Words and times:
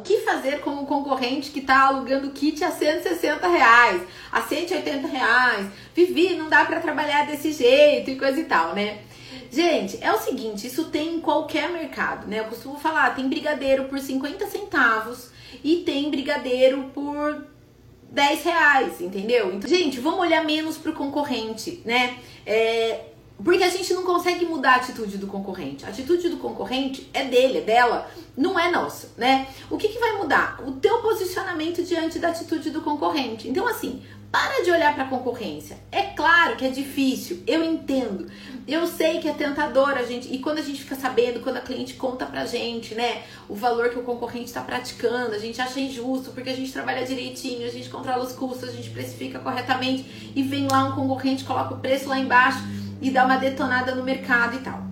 O 0.00 0.02
que 0.02 0.22
fazer 0.22 0.60
com 0.60 0.70
o 0.76 0.86
concorrente 0.86 1.50
que 1.50 1.60
está 1.60 1.88
alugando 1.88 2.30
kit 2.30 2.64
a 2.64 2.70
160 2.70 3.46
reais, 3.46 4.00
a 4.32 4.40
180 4.40 5.06
reais? 5.06 5.66
Vivi, 5.94 6.36
não 6.36 6.48
dá 6.48 6.64
para 6.64 6.80
trabalhar 6.80 7.26
desse 7.26 7.52
jeito 7.52 8.10
e 8.10 8.16
coisa 8.16 8.40
e 8.40 8.44
tal, 8.44 8.74
né? 8.74 9.00
Gente, 9.52 10.02
é 10.02 10.10
o 10.10 10.16
seguinte, 10.16 10.66
isso 10.66 10.86
tem 10.86 11.16
em 11.16 11.20
qualquer 11.20 11.68
mercado, 11.68 12.26
né? 12.26 12.40
Eu 12.40 12.44
costumo 12.44 12.78
falar, 12.78 13.14
tem 13.14 13.28
brigadeiro 13.28 13.84
por 13.84 13.98
50 13.98 14.46
centavos 14.46 15.28
e 15.62 15.82
tem 15.84 16.10
brigadeiro 16.10 16.84
por 16.94 17.44
10 18.10 18.42
reais, 18.42 19.00
entendeu? 19.02 19.52
Então, 19.52 19.68
gente, 19.68 20.00
vamos 20.00 20.20
olhar 20.20 20.42
menos 20.46 20.78
pro 20.78 20.94
concorrente, 20.94 21.82
né? 21.84 22.16
É, 22.46 23.09
porque 23.44 23.62
a 23.62 23.68
gente 23.68 23.92
não 23.94 24.02
consegue 24.02 24.44
mudar 24.44 24.74
a 24.74 24.76
atitude 24.76 25.18
do 25.18 25.26
concorrente. 25.26 25.84
A 25.84 25.88
atitude 25.88 26.28
do 26.28 26.36
concorrente 26.36 27.08
é 27.12 27.24
dele, 27.24 27.58
é 27.58 27.62
dela, 27.62 28.10
não 28.36 28.58
é 28.58 28.70
nossa, 28.70 29.10
né? 29.16 29.48
O 29.70 29.76
que, 29.76 29.88
que 29.88 29.98
vai 29.98 30.12
mudar? 30.18 30.60
O 30.66 30.72
teu 30.72 30.98
posicionamento 30.98 31.82
diante 31.82 32.18
da 32.18 32.28
atitude 32.28 32.70
do 32.70 32.82
concorrente. 32.82 33.48
Então, 33.48 33.66
assim, 33.66 34.02
para 34.30 34.62
de 34.62 34.70
olhar 34.70 34.94
para 34.94 35.04
a 35.04 35.08
concorrência. 35.08 35.76
É 35.90 36.02
claro 36.02 36.54
que 36.54 36.64
é 36.64 36.68
difícil, 36.68 37.42
eu 37.46 37.64
entendo. 37.64 38.30
Eu 38.66 38.86
sei 38.86 39.18
que 39.18 39.28
é 39.28 39.32
tentador 39.32 39.90
a 39.90 40.04
gente. 40.04 40.32
E 40.32 40.38
quando 40.38 40.58
a 40.58 40.62
gente 40.62 40.82
fica 40.82 40.94
sabendo, 40.94 41.40
quando 41.40 41.56
a 41.56 41.60
cliente 41.60 41.94
conta 41.94 42.24
pra 42.26 42.46
gente, 42.46 42.94
né, 42.94 43.22
o 43.48 43.54
valor 43.56 43.90
que 43.90 43.98
o 43.98 44.02
concorrente 44.02 44.46
está 44.46 44.60
praticando, 44.60 45.34
a 45.34 45.38
gente 45.38 45.60
acha 45.60 45.80
injusto 45.80 46.30
porque 46.30 46.50
a 46.50 46.54
gente 46.54 46.72
trabalha 46.72 47.04
direitinho, 47.04 47.66
a 47.66 47.70
gente 47.70 47.88
controla 47.88 48.22
os 48.22 48.32
custos, 48.32 48.68
a 48.68 48.72
gente 48.72 48.90
precifica 48.90 49.40
corretamente 49.40 50.32
e 50.36 50.42
vem 50.44 50.68
lá 50.70 50.84
um 50.84 50.92
concorrente, 50.92 51.42
coloca 51.42 51.74
o 51.74 51.78
preço 51.78 52.08
lá 52.08 52.18
embaixo 52.18 52.60
e 53.00 53.10
dá 53.10 53.24
uma 53.24 53.36
detonada 53.36 53.94
no 53.94 54.02
mercado 54.02 54.56
e 54.56 54.60
tal. 54.60 54.82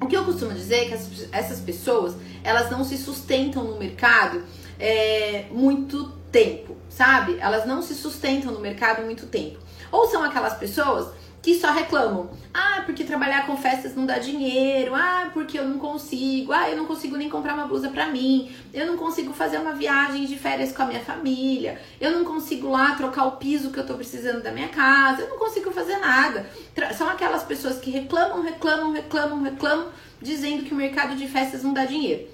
O 0.00 0.06
que 0.06 0.16
eu 0.16 0.24
costumo 0.24 0.52
dizer 0.52 0.76
é 0.76 0.84
que 0.86 0.94
essas 1.30 1.60
pessoas 1.60 2.16
elas 2.42 2.70
não 2.70 2.84
se 2.84 2.98
sustentam 2.98 3.62
no 3.64 3.78
mercado 3.78 4.42
é, 4.78 5.46
muito 5.52 6.10
tempo, 6.32 6.76
sabe? 6.88 7.36
Elas 7.38 7.66
não 7.66 7.82
se 7.82 7.94
sustentam 7.94 8.52
no 8.52 8.58
mercado 8.58 9.02
muito 9.02 9.26
tempo. 9.26 9.58
Ou 9.92 10.08
são 10.08 10.24
aquelas 10.24 10.54
pessoas 10.54 11.12
que 11.42 11.58
só 11.58 11.72
reclamam. 11.72 12.30
Ah, 12.54 12.82
porque 12.86 13.02
trabalhar 13.02 13.46
com 13.46 13.56
festas 13.56 13.96
não 13.96 14.06
dá 14.06 14.18
dinheiro. 14.18 14.94
Ah, 14.94 15.30
porque 15.34 15.58
eu 15.58 15.68
não 15.68 15.78
consigo. 15.78 16.52
Ah, 16.52 16.70
eu 16.70 16.76
não 16.76 16.86
consigo 16.86 17.16
nem 17.16 17.28
comprar 17.28 17.54
uma 17.54 17.66
blusa 17.66 17.88
pra 17.88 18.06
mim. 18.06 18.50
Eu 18.72 18.86
não 18.86 18.96
consigo 18.96 19.32
fazer 19.32 19.58
uma 19.58 19.72
viagem 19.72 20.24
de 20.24 20.36
férias 20.36 20.72
com 20.72 20.82
a 20.82 20.86
minha 20.86 21.00
família. 21.00 21.80
Eu 22.00 22.12
não 22.12 22.24
consigo 22.24 22.70
lá 22.70 22.94
trocar 22.94 23.24
o 23.24 23.32
piso 23.32 23.70
que 23.70 23.78
eu 23.78 23.86
tô 23.86 23.94
precisando 23.94 24.40
da 24.40 24.52
minha 24.52 24.68
casa. 24.68 25.22
Eu 25.22 25.30
não 25.30 25.38
consigo 25.38 25.72
fazer 25.72 25.98
nada. 25.98 26.46
São 26.92 27.08
aquelas 27.08 27.42
pessoas 27.42 27.78
que 27.78 27.90
reclamam, 27.90 28.42
reclamam, 28.42 28.92
reclamam, 28.92 29.42
reclamam, 29.42 29.88
dizendo 30.20 30.64
que 30.64 30.72
o 30.72 30.76
mercado 30.76 31.16
de 31.16 31.26
festas 31.26 31.62
não 31.62 31.72
dá 31.72 31.84
dinheiro. 31.84 32.28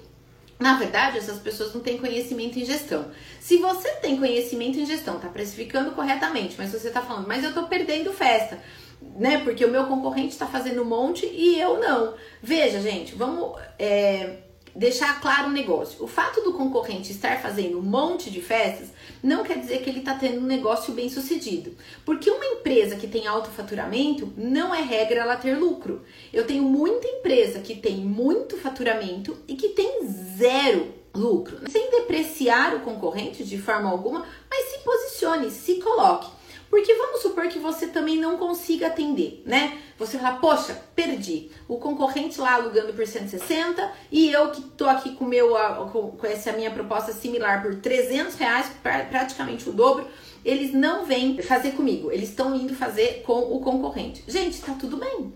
Na 0.59 0.77
verdade, 0.77 1.17
essas 1.17 1.39
pessoas 1.39 1.73
não 1.73 1.81
têm 1.81 1.97
conhecimento 1.97 2.59
em 2.59 2.65
gestão. 2.65 3.09
Se 3.39 3.57
você 3.57 3.89
tem 3.95 4.17
conhecimento 4.17 4.77
em 4.77 4.85
gestão, 4.85 5.17
tá 5.17 5.29
precificando 5.29 5.91
corretamente, 5.91 6.55
mas 6.57 6.71
você 6.71 6.89
tá 6.89 7.01
falando, 7.01 7.27
mas 7.27 7.43
eu 7.43 7.53
tô 7.53 7.63
perdendo 7.63 8.11
festa 8.11 8.59
né? 9.01 9.39
Porque 9.43 9.63
o 9.63 9.71
meu 9.71 9.85
concorrente 9.85 10.29
está 10.29 10.45
fazendo 10.45 10.81
um 10.81 10.85
monte 10.85 11.25
e 11.25 11.59
eu 11.59 11.79
não. 11.79 12.13
Veja, 12.41 12.81
gente, 12.81 13.15
vamos 13.15 13.59
é, 13.77 14.37
deixar 14.79 15.19
claro 15.19 15.49
o 15.49 15.51
negócio. 15.51 16.01
O 16.01 16.07
fato 16.07 16.39
do 16.41 16.53
concorrente 16.53 17.11
estar 17.11 17.41
fazendo 17.41 17.77
um 17.77 17.81
monte 17.81 18.31
de 18.31 18.41
festas 18.41 18.87
não 19.21 19.43
quer 19.43 19.59
dizer 19.59 19.81
que 19.81 19.89
ele 19.89 19.99
está 19.99 20.13
tendo 20.13 20.39
um 20.39 20.45
negócio 20.45 20.93
bem 20.93 21.09
sucedido. 21.09 21.75
Porque 22.05 22.31
uma 22.31 22.45
empresa 22.45 22.95
que 22.95 23.05
tem 23.05 23.27
alto 23.27 23.49
faturamento, 23.49 24.31
não 24.37 24.73
é 24.73 24.81
regra 24.81 25.19
ela 25.19 25.35
ter 25.35 25.55
lucro. 25.55 26.01
Eu 26.31 26.47
tenho 26.47 26.63
muita 26.63 27.05
empresa 27.05 27.59
que 27.59 27.75
tem 27.75 27.97
muito 27.97 28.55
faturamento 28.55 29.35
e 29.49 29.55
que 29.55 29.69
tem 29.69 30.07
zero 30.37 30.93
lucro. 31.13 31.57
Sem 31.69 31.91
depreciar 31.91 32.73
o 32.75 32.79
concorrente 32.79 33.43
de 33.43 33.57
forma 33.57 33.89
alguma, 33.89 34.25
mas 34.49 34.71
se 34.71 34.79
posicione, 34.79 35.51
se 35.51 35.75
coloque. 35.75 36.38
Porque 36.69 36.93
vamos 36.93 37.21
supor 37.21 37.47
que 37.47 37.57
você 37.57 37.87
também 37.87 38.17
não 38.17 38.37
consiga 38.37 38.87
atender, 38.87 39.41
né? 39.45 39.79
Você 39.97 40.19
fala, 40.19 40.37
poxa, 40.37 40.79
perdi. 40.95 41.49
O 41.67 41.77
concorrente 41.77 42.39
lá 42.39 42.53
alugando 42.53 42.93
por 42.93 43.05
160 43.05 43.91
e 44.11 44.31
eu 44.31 44.51
que 44.51 44.61
tô 44.61 44.85
aqui 44.85 45.15
com, 45.15 45.25
meu, 45.25 45.55
com, 45.91 46.15
essa 46.23 46.51
minha 46.51 46.69
proposta 46.69 47.11
similar 47.11 47.63
por 47.63 47.75
300 47.75 48.35
reais, 48.35 48.71
praticamente 48.81 49.67
o 49.67 49.73
dobro, 49.73 50.07
eles 50.45 50.71
não 50.71 51.05
vêm 51.05 51.41
fazer 51.41 51.71
comigo. 51.71 52.11
Eles 52.11 52.29
estão 52.29 52.55
indo 52.55 52.75
fazer 52.75 53.23
com 53.25 53.39
o 53.39 53.59
concorrente. 53.59 54.23
Gente, 54.27 54.61
tá 54.61 54.73
tudo 54.79 54.97
bem. 54.97 55.33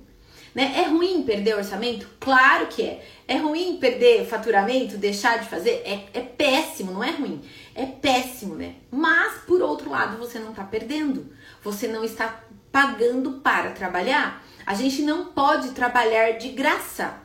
Né? 0.53 0.71
É 0.77 0.83
ruim 0.83 1.23
perder 1.23 1.55
orçamento? 1.55 2.07
Claro 2.19 2.67
que 2.67 2.83
é. 2.83 3.03
É 3.27 3.37
ruim 3.37 3.77
perder 3.77 4.25
faturamento, 4.25 4.97
deixar 4.97 5.39
de 5.39 5.49
fazer? 5.49 5.81
É, 5.83 6.05
é 6.13 6.21
péssimo, 6.21 6.91
não 6.91 7.03
é 7.03 7.09
ruim. 7.09 7.41
É 7.75 7.85
péssimo, 7.85 8.55
né? 8.55 8.75
Mas, 8.91 9.41
por 9.47 9.61
outro 9.61 9.89
lado, 9.89 10.17
você 10.17 10.37
não 10.37 10.51
está 10.51 10.63
perdendo. 10.63 11.27
Você 11.63 11.87
não 11.87 12.03
está 12.03 12.43
pagando 12.71 13.33
para 13.33 13.71
trabalhar. 13.71 14.43
A 14.65 14.73
gente 14.73 15.01
não 15.01 15.25
pode 15.25 15.71
trabalhar 15.71 16.31
de 16.33 16.49
graça. 16.49 17.21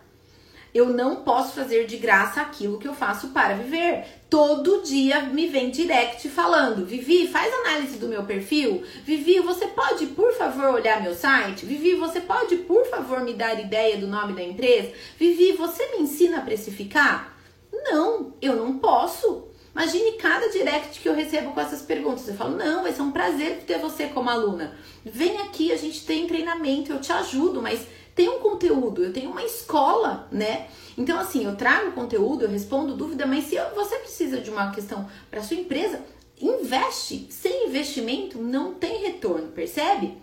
Eu 0.75 0.91
não 0.91 1.16
posso 1.16 1.54
fazer 1.54 1.86
de 1.86 1.97
graça 1.97 2.41
aquilo 2.41 2.78
que 2.78 2.86
eu 2.86 2.94
faço 2.94 3.28
para 3.28 3.54
viver. 3.54 4.04
Todo 4.28 4.82
dia 4.82 5.22
me 5.22 5.47
vem 5.47 5.70
direct 5.70 6.28
falando: 6.28 6.84
Vivi, 6.84 7.26
faz 7.26 7.53
análise 7.53 7.98
do 7.98 8.06
meu 8.06 8.25
perfil. 8.25 8.84
Vivi, 9.04 9.41
você 9.41 9.66
pode, 9.69 10.06
por 10.09 10.32
favor, 10.34 10.75
olhar 10.75 11.03
meu 11.03 11.15
site? 11.15 11.65
Vivi, 11.65 11.94
você 11.94 12.20
pode, 12.20 12.56
por 12.56 12.86
favor, 12.86 13.22
me 13.22 13.32
dar 13.32 13.59
ideia 13.59 13.97
do 13.97 14.06
nome 14.06 14.34
da 14.34 14.42
empresa? 14.42 14.92
Vivi, 15.19 15.53
você 15.53 15.84
me 15.92 16.03
ensina 16.03 16.38
a 16.38 16.42
precificar? 16.42 17.34
Não, 17.72 18.34
eu 18.41 18.54
não 18.54 18.78
posso. 18.78 19.47
Imagine 19.78 20.12
cada 20.15 20.49
direct 20.49 20.99
que 20.99 21.09
eu 21.09 21.15
recebo 21.15 21.53
com 21.53 21.61
essas 21.61 21.83
perguntas. 21.83 22.27
Eu 22.27 22.34
falo, 22.34 22.56
não, 22.56 22.83
vai 22.83 22.93
ser 22.93 23.00
um 23.00 23.12
prazer 23.12 23.62
ter 23.65 23.78
você 23.78 24.09
como 24.09 24.28
aluna. 24.28 24.77
Vem 25.05 25.39
aqui, 25.39 25.71
a 25.71 25.77
gente 25.77 26.05
tem 26.05 26.27
treinamento, 26.27 26.91
eu 26.91 27.00
te 27.00 27.12
ajudo, 27.12 27.62
mas 27.62 27.87
tem 28.12 28.28
um 28.28 28.41
conteúdo, 28.41 29.05
eu 29.05 29.12
tenho 29.12 29.31
uma 29.31 29.44
escola, 29.44 30.27
né? 30.33 30.66
Então, 30.97 31.16
assim, 31.16 31.44
eu 31.44 31.55
trago 31.55 31.93
conteúdo, 31.93 32.43
eu 32.43 32.50
respondo 32.50 32.97
dúvida, 32.97 33.25
mas 33.25 33.44
se 33.44 33.56
você 33.72 33.99
precisa 33.99 34.41
de 34.41 34.50
uma 34.50 34.72
questão 34.72 35.09
para 35.31 35.44
sua 35.44 35.56
empresa, 35.56 36.03
investe. 36.41 37.28
Sem 37.31 37.69
investimento 37.69 38.37
não 38.39 38.75
tem 38.75 39.03
retorno, 39.03 39.53
percebe? 39.53 40.19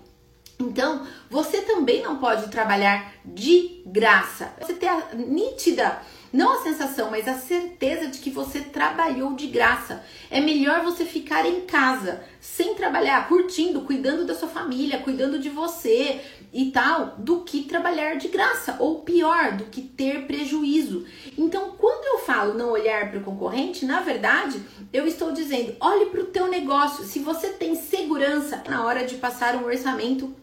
Então, 0.59 1.07
você 1.29 1.61
também 1.61 2.01
não 2.01 2.17
pode 2.17 2.49
trabalhar 2.49 3.13
de 3.23 3.81
graça. 3.85 4.53
Você 4.59 4.73
ter 4.73 4.87
a 4.87 5.13
nítida 5.13 6.01
não 6.35 6.59
a 6.59 6.63
sensação, 6.63 7.09
mas 7.09 7.27
a 7.27 7.35
certeza 7.35 8.07
de 8.07 8.19
que 8.19 8.29
você 8.29 8.59
trabalhou 8.59 9.33
de 9.33 9.47
graça. 9.47 10.03
É 10.29 10.41
melhor 10.41 10.83
você 10.83 11.05
ficar 11.05 11.45
em 11.45 11.61
casa, 11.61 12.21
sem 12.41 12.75
trabalhar, 12.75 13.27
curtindo, 13.29 13.81
cuidando 13.81 14.25
da 14.25 14.35
sua 14.35 14.49
família, 14.49 14.99
cuidando 14.99 15.39
de 15.39 15.49
você 15.49 16.19
e 16.51 16.71
tal, 16.71 17.15
do 17.17 17.41
que 17.41 17.63
trabalhar 17.63 18.15
de 18.15 18.27
graça. 18.27 18.75
Ou 18.79 18.99
pior, 18.99 19.53
do 19.53 19.65
que 19.65 19.81
ter 19.81 20.27
prejuízo. 20.27 21.05
Então, 21.37 21.71
quando 21.77 22.03
eu 22.05 22.25
falo 22.25 22.53
não 22.53 22.71
olhar 22.71 23.09
para 23.09 23.19
o 23.19 23.23
concorrente, 23.23 23.85
na 23.85 24.01
verdade, 24.01 24.61
eu 24.91 25.07
estou 25.07 25.31
dizendo, 25.31 25.75
olhe 25.79 26.07
para 26.07 26.21
o 26.21 26.25
teu 26.25 26.47
negócio. 26.47 27.05
Se 27.05 27.19
você 27.19 27.49
tem 27.49 27.75
segurança 27.75 28.61
na 28.67 28.85
hora 28.85 29.05
de 29.05 29.15
passar 29.15 29.55
um 29.55 29.63
orçamento 29.63 30.35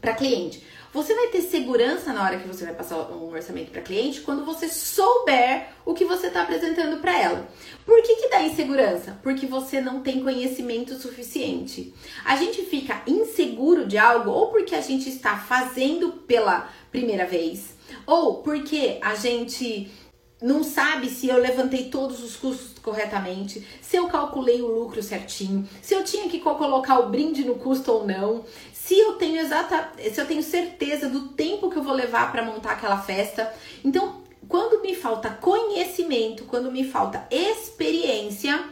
para 0.00 0.14
cliente. 0.14 0.62
Você 0.96 1.14
vai 1.14 1.26
ter 1.26 1.42
segurança 1.42 2.10
na 2.10 2.24
hora 2.24 2.38
que 2.38 2.48
você 2.48 2.64
vai 2.64 2.72
passar 2.72 2.96
um 2.96 3.30
orçamento 3.30 3.70
para 3.70 3.82
cliente 3.82 4.22
quando 4.22 4.46
você 4.46 4.66
souber 4.66 5.68
o 5.84 5.92
que 5.92 6.06
você 6.06 6.28
está 6.28 6.40
apresentando 6.40 7.02
para 7.02 7.20
ela. 7.20 7.46
Por 7.84 8.00
que, 8.02 8.16
que 8.16 8.30
dá 8.30 8.40
insegurança? 8.40 9.20
Porque 9.22 9.44
você 9.44 9.78
não 9.78 10.00
tem 10.00 10.22
conhecimento 10.22 10.94
suficiente. 10.94 11.92
A 12.24 12.34
gente 12.36 12.62
fica 12.62 13.02
inseguro 13.06 13.86
de 13.86 13.98
algo 13.98 14.30
ou 14.30 14.46
porque 14.46 14.74
a 14.74 14.80
gente 14.80 15.10
está 15.10 15.36
fazendo 15.36 16.12
pela 16.12 16.72
primeira 16.90 17.26
vez, 17.26 17.74
ou 18.06 18.36
porque 18.42 18.98
a 19.02 19.14
gente 19.14 19.92
não 20.40 20.62
sabe 20.62 21.08
se 21.08 21.28
eu 21.28 21.38
levantei 21.38 21.90
todos 21.90 22.22
os 22.22 22.36
custos 22.36 22.78
corretamente, 22.82 23.66
se 23.80 23.96
eu 23.96 24.06
calculei 24.06 24.60
o 24.62 24.66
lucro 24.66 25.02
certinho, 25.02 25.68
se 25.82 25.94
eu 25.94 26.04
tinha 26.04 26.28
que 26.28 26.38
colocar 26.38 27.00
o 27.00 27.08
brinde 27.08 27.44
no 27.44 27.56
custo 27.56 27.90
ou 27.90 28.06
não, 28.06 28.44
se 28.86 28.96
eu 28.96 29.14
tenho 29.14 29.40
exata, 29.40 29.90
se 29.98 30.20
eu 30.20 30.26
tenho 30.26 30.44
certeza 30.44 31.08
do 31.08 31.30
tempo 31.30 31.68
que 31.68 31.76
eu 31.76 31.82
vou 31.82 31.92
levar 31.92 32.30
para 32.30 32.44
montar 32.44 32.70
aquela 32.70 32.98
festa. 32.98 33.52
Então, 33.84 34.22
quando 34.46 34.80
me 34.80 34.94
falta 34.94 35.28
conhecimento, 35.28 36.44
quando 36.44 36.70
me 36.70 36.84
falta 36.84 37.26
experiência, 37.28 38.64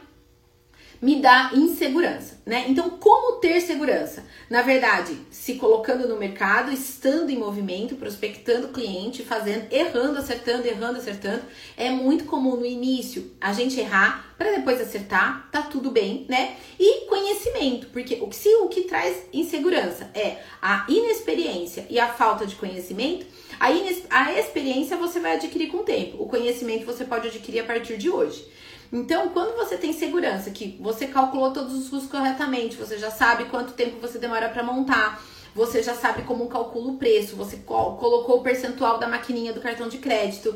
me 1.05 1.17
dá 1.17 1.51
insegurança, 1.53 2.41
né? 2.47 2.65
Então, 2.67 2.89
como 2.89 3.39
ter 3.39 3.61
segurança? 3.61 4.25
Na 4.49 4.63
verdade, 4.63 5.15
se 5.31 5.57
colocando 5.57 6.09
no 6.09 6.17
mercado, 6.17 6.73
estando 6.73 7.29
em 7.29 7.37
movimento, 7.37 7.97
prospectando 7.97 8.69
cliente, 8.69 9.23
fazendo, 9.23 9.71
errando, 9.71 10.19
acertando, 10.19 10.67
errando, 10.67 10.99
acertando. 10.99 11.43
É 11.77 11.91
muito 11.91 12.25
comum 12.25 12.57
no 12.57 12.65
início 12.65 13.33
a 13.39 13.53
gente 13.53 13.79
errar 13.79 14.35
para 14.39 14.53
depois 14.53 14.81
acertar, 14.81 15.47
tá 15.53 15.61
tudo 15.61 15.91
bem, 15.91 16.25
né? 16.27 16.57
E 16.81 17.07
conhecimento, 17.07 17.89
porque 17.89 18.15
o 18.23 18.29
que 18.29 18.37
se 18.37 18.49
o 18.57 18.69
que 18.69 18.85
traz 18.85 19.27
insegurança 19.31 20.11
é 20.15 20.39
a 20.63 20.87
inexperiência 20.89 21.87
e 21.91 22.01
a 22.01 22.09
falta 22.09 22.47
de 22.47 22.57
conhecimento, 22.57 23.27
a, 23.61 23.67
a 23.69 24.39
experiência 24.39 24.97
você 24.97 25.21
vai 25.21 25.35
adquirir 25.35 25.69
com 25.69 25.79
o 25.79 25.85
tempo, 25.85 26.23
o 26.23 26.27
conhecimento 26.27 26.87
você 26.87 27.05
pode 27.05 27.29
adquirir 27.29 27.61
a 27.61 27.65
partir 27.65 27.99
de 27.99 28.09
hoje. 28.09 28.55
Então, 28.95 29.31
quando 29.31 29.57
você 29.57 29.77
tem 29.77 29.93
segurança 29.93 30.53
que 30.53 30.79
você 30.81 31.09
calculou 31.09 31.53
todos 31.53 31.75
os 31.75 31.89
custos 31.89 32.09
corretamente, 32.09 32.77
você 32.77 32.97
já 32.97 33.11
sabe 33.11 33.47
quanto 33.47 33.73
tempo 33.73 33.99
você 34.01 34.21
demora 34.21 34.49
para 34.49 34.63
montar, 34.63 35.21
você 35.53 35.83
já 35.83 35.95
sabe 35.95 36.23
como 36.23 36.47
calcula 36.47 36.93
o 36.93 36.97
preço, 36.97 37.35
você 37.35 37.57
colocou 37.57 38.39
o 38.39 38.43
percentual 38.43 38.97
da 38.99 39.09
maquininha 39.09 39.53
do 39.53 39.61
cartão 39.61 39.89
de 39.89 39.99
crédito, 39.99 40.55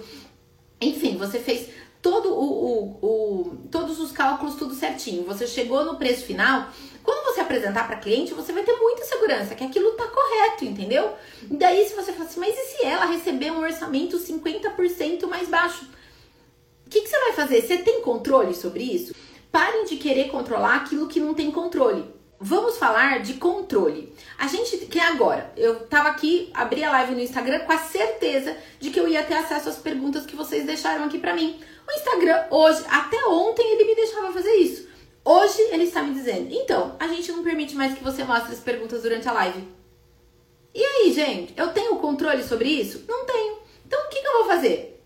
enfim, 0.81 1.17
você 1.17 1.41
fez 1.41 1.69
todo 2.01 2.33
o, 2.33 2.45
o, 2.45 2.99
o, 3.03 3.57
todos 3.73 3.99
os 3.99 4.13
cálculos 4.13 4.55
tudo 4.55 4.73
certinho. 4.73 5.25
Você 5.25 5.45
chegou 5.45 5.85
no 5.85 5.97
preço 5.97 6.25
final. 6.25 6.69
Quando 7.03 7.25
você 7.25 7.41
apresentar 7.41 7.89
para 7.89 7.97
cliente, 7.97 8.35
você 8.35 8.53
vai 8.53 8.63
ter 8.63 8.77
muita 8.77 9.05
segurança 9.05 9.57
que 9.57 9.65
aquilo 9.65 9.93
tá 9.93 10.07
correto, 10.07 10.65
entendeu? 10.65 11.13
E 11.51 11.57
daí, 11.57 11.89
se 11.89 11.97
você 11.97 12.13
falar 12.13 12.27
assim, 12.27 12.39
mas 12.39 12.55
e 12.57 12.77
se 12.77 12.85
ela 12.85 13.07
receber 13.07 13.51
um 13.51 13.61
orçamento 13.61 14.17
50% 14.17 15.27
mais 15.27 15.49
baixo? 15.49 15.99
O 16.89 16.91
que, 16.91 17.03
que 17.03 17.09
você 17.09 17.21
vai 17.21 17.28
fazer? 17.39 17.63
Você 17.63 17.79
tem 17.79 18.01
controle 18.03 18.53
sobre 18.53 18.83
isso? 18.83 19.15
Parem 19.53 19.85
de 19.85 19.97
querer 19.97 20.29
controlar 20.29 20.77
aquilo 20.77 21.07
que 21.07 21.21
não 21.21 21.35
tem 21.35 21.51
controle. 21.51 22.05
Vamos 22.41 22.79
falar 22.79 23.21
de 23.21 23.35
controle. 23.35 24.13
A 24.37 24.47
gente 24.47 24.77
que 24.87 24.99
agora, 24.99 25.53
eu 25.57 25.87
tava 25.87 26.09
aqui, 26.09 26.51
abri 26.53 26.83
a 26.85 26.91
live 26.91 27.15
no 27.15 27.21
Instagram 27.21 27.61
com 27.61 27.73
a 27.73 27.79
certeza 27.79 28.57
de 28.79 28.91
que 28.91 28.99
eu 28.99 29.09
ia 29.09 29.25
ter 29.25 29.35
acesso 29.35 29.69
às 29.69 29.77
perguntas 29.77 30.27
que 30.27 30.37
vocês 30.37 30.65
deixaram 30.67 31.05
aqui 31.05 31.19
para 31.19 31.35
mim. 31.35 31.59
O 31.87 31.93
Instagram 31.93 32.45
hoje, 32.51 32.85
até 32.89 33.25
ontem 33.27 33.73
ele 33.73 33.85
me 33.85 33.95
deixava 33.95 34.33
fazer 34.33 34.55
isso. 34.57 34.89
Hoje 35.25 35.61
ele 35.73 35.85
está 35.85 36.03
me 36.03 36.15
dizendo: 36.15 36.49
"Então, 36.51 36.97
a 36.99 37.09
gente 37.09 37.33
não 37.33 37.43
permite 37.43 37.75
mais 37.75 37.95
que 37.95 38.05
você 38.05 38.23
mostre 38.25 38.53
as 38.53 38.61
perguntas 38.61 39.03
durante 39.03 39.29
a 39.29 39.33
live". 39.33 39.67
E 40.75 40.83
aí, 40.83 41.13
gente, 41.13 41.55
eu 41.57 41.69
tenho 41.73 41.97
controle 41.97 42.43
sobre 42.45 42.69
isso? 42.69 43.05
Não 43.09 43.25
tenho. 43.25 43.59
Então, 43.85 44.01
o 44.01 44.09
que, 44.09 44.21
que 44.21 44.29
eu 44.29 44.39
vou 44.39 44.45
fazer? 44.45 45.03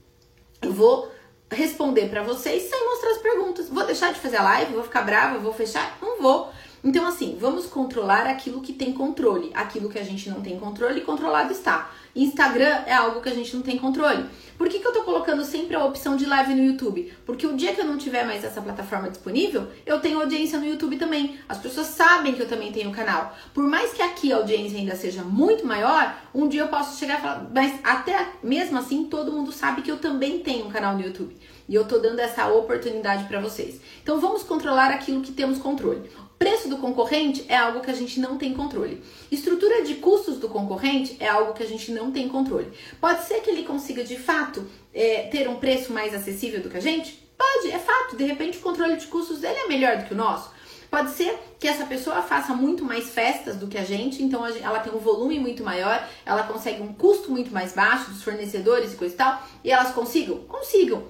Eu 0.61 0.73
vou 0.73 1.11
responder 1.55 2.09
para 2.09 2.23
vocês 2.23 2.63
sem 2.63 2.85
mostrar 2.87 3.11
as 3.11 3.19
perguntas. 3.19 3.69
Vou 3.69 3.85
deixar 3.85 4.13
de 4.13 4.21
fazer 4.21 4.37
a 4.37 4.43
live? 4.43 4.75
Vou 4.75 4.83
ficar 4.85 5.03
brava? 5.03 5.39
Vou 5.39 5.53
fechar? 5.53 5.99
Não 6.01 6.21
vou. 6.21 6.51
Então, 6.85 7.07
assim, 7.07 7.37
vamos 7.41 7.67
controlar 7.67 8.27
aquilo 8.27 8.61
que 8.61 8.73
tem 8.73 8.93
controle. 8.93 9.51
Aquilo 9.55 9.89
que 9.89 9.99
a 9.99 10.05
gente 10.05 10.29
não 10.29 10.41
tem 10.41 10.59
controle, 10.59 11.01
controlado 11.03 11.53
está. 11.53 11.91
Instagram 12.15 12.83
é 12.87 12.93
algo 12.93 13.21
que 13.21 13.29
a 13.29 13.35
gente 13.35 13.55
não 13.57 13.63
tem 13.63 13.79
controle. 13.79 14.27
Por 14.59 14.69
que, 14.69 14.79
que 14.79 14.87
eu 14.87 14.93
tô 14.93 15.03
colocando 15.03 15.45
sempre 15.45 15.75
a 15.75 15.85
opção 15.85 16.15
de 16.15 16.25
live 16.25 16.55
no 16.55 16.63
YouTube? 16.63 17.13
Porque 17.27 17.47
o 17.47 17.57
dia 17.57 17.75
que 17.75 17.81
eu 17.81 17.85
não 17.85 17.99
tiver 17.99 18.25
mais 18.25 18.45
essa 18.45 18.61
plataforma 18.61 19.09
disponível, 19.09 19.67
eu 19.85 19.99
tenho 19.99 20.21
audiência 20.21 20.59
no 20.59 20.67
YouTube 20.67 20.99
também. 20.99 21.39
As 21.49 21.59
pessoas 21.59 21.89
sabem 21.89 22.35
que 22.35 22.43
eu 22.43 22.49
também 22.49 22.71
tenho 22.71 22.93
canal. 22.93 23.37
Por 23.53 23.65
mais 23.65 23.93
que 23.93 24.03
aqui 24.03 24.33
a 24.33 24.37
audiência 24.37 24.79
ainda 24.79 24.95
seja 24.95 25.23
muito 25.23 25.67
maior, 25.67 26.15
um 26.35 26.47
dia 26.49 26.61
eu 26.61 26.69
posso 26.69 26.99
chegar 26.99 27.19
e 27.19 27.23
falar, 27.23 27.51
mas 27.53 27.81
até 27.83 28.29
mesmo 28.43 28.79
assim 28.79 29.05
todo 29.05 29.33
mundo 29.33 29.51
sabe 29.51 29.83
que 29.83 29.91
eu 29.91 29.99
também 29.99 30.39
tenho 30.41 30.67
um 30.67 30.71
canal 30.71 30.95
no 30.95 31.03
YouTube. 31.03 31.37
E 31.69 31.75
eu 31.75 31.85
tô 31.85 31.99
dando 31.99 32.21
essa 32.21 32.47
oportunidade 32.49 33.25
para 33.25 33.41
vocês. 33.41 33.81
Então 34.03 34.21
vamos 34.21 34.43
controlar 34.43 34.91
aquilo 34.91 35.23
que 35.23 35.33
temos 35.33 35.59
controle. 35.59 36.11
Preço 36.43 36.69
do 36.69 36.79
concorrente 36.79 37.45
é 37.49 37.57
algo 37.57 37.83
que 37.83 37.91
a 37.93 37.95
gente 37.95 38.19
não 38.19 38.37
tem 38.37 38.53
controle. 38.53 39.01
Estrutura 39.31 39.85
de 39.85 39.95
custos 39.95 40.39
do 40.39 40.49
concorrente 40.49 41.17
é 41.21 41.29
algo 41.29 41.53
que 41.53 41.63
a 41.63 41.67
gente 41.67 41.93
não 41.93 42.11
tem 42.11 42.29
controle. 42.29 42.73
Pode 43.01 43.23
ser 43.27 43.43
que 43.43 43.51
ele 43.51 43.63
consiga 43.63 44.03
de 44.03 44.17
fato 44.17 44.67
é, 44.93 45.29
ter 45.29 45.49
um 45.49 45.55
preço 45.55 45.93
mais 45.93 46.13
acessível 46.13 46.61
do 46.61 46.69
que 46.69 46.77
a 46.77 46.81
gente? 46.81 47.13
Pode, 47.39 47.71
é 47.71 47.79
fato. 47.79 48.17
De 48.17 48.25
repente 48.25 48.59
o 48.59 48.61
controle 48.61 48.97
de 48.97 49.07
custos 49.07 49.39
dele 49.39 49.57
é 49.57 49.69
melhor 49.69 49.99
do 49.99 50.05
que 50.05 50.15
o 50.15 50.17
nosso. 50.17 50.51
Pode 50.91 51.13
ser 51.13 51.39
que 51.61 51.69
essa 51.69 51.87
pessoa 51.87 52.23
faça 52.23 52.53
muito 52.53 52.85
mais 52.85 53.11
festas 53.11 53.55
do 53.55 53.69
que 53.69 53.79
a 53.79 53.85
gente, 53.85 54.21
então 54.21 54.45
ela 54.45 54.81
tem 54.81 54.93
um 54.93 54.99
volume 54.99 55.39
muito 55.39 55.63
maior, 55.63 56.05
ela 56.27 56.43
consegue 56.43 56.83
um 56.83 56.93
custo 56.93 57.31
muito 57.31 57.53
mais 57.53 57.73
baixo 57.73 58.11
dos 58.11 58.21
fornecedores 58.25 58.95
e 58.95 58.97
coisa 58.97 59.15
e 59.15 59.17
tal, 59.17 59.43
e 59.63 59.71
elas 59.71 59.95
consigam? 59.95 60.39
Consigam. 60.41 61.05